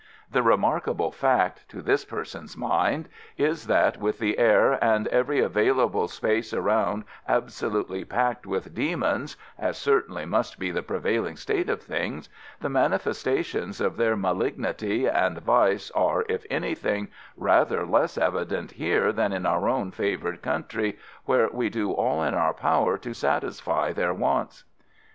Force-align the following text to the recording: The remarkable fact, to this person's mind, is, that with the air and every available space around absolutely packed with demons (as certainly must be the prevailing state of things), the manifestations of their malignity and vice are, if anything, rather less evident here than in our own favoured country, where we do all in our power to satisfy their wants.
The 0.31 0.41
remarkable 0.41 1.11
fact, 1.11 1.69
to 1.69 1.83
this 1.83 2.05
person's 2.05 2.57
mind, 2.57 3.07
is, 3.37 3.67
that 3.67 3.97
with 3.97 4.17
the 4.17 4.39
air 4.39 4.83
and 4.83 5.07
every 5.09 5.41
available 5.41 6.07
space 6.07 6.55
around 6.55 7.03
absolutely 7.27 8.03
packed 8.03 8.47
with 8.47 8.73
demons 8.73 9.37
(as 9.59 9.77
certainly 9.77 10.25
must 10.25 10.57
be 10.57 10.71
the 10.71 10.81
prevailing 10.81 11.35
state 11.35 11.69
of 11.69 11.83
things), 11.83 12.29
the 12.59 12.67
manifestations 12.67 13.79
of 13.79 13.95
their 13.95 14.15
malignity 14.15 15.05
and 15.05 15.37
vice 15.43 15.91
are, 15.91 16.25
if 16.27 16.47
anything, 16.49 17.09
rather 17.37 17.85
less 17.85 18.17
evident 18.17 18.71
here 18.71 19.11
than 19.11 19.31
in 19.31 19.45
our 19.45 19.69
own 19.69 19.91
favoured 19.91 20.41
country, 20.41 20.97
where 21.25 21.47
we 21.53 21.69
do 21.69 21.91
all 21.91 22.23
in 22.23 22.33
our 22.33 22.55
power 22.55 22.97
to 22.97 23.13
satisfy 23.13 23.93
their 23.93 24.15
wants. 24.15 24.63